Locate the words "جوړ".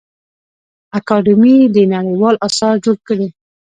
2.85-2.97